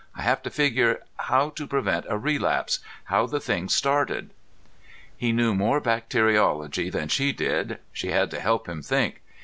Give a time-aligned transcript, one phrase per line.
[0.15, 4.31] I have to figure how to prevent a relapse, how the thing started."
[5.15, 9.21] He knew more bacteriology than she did; she had to help him think.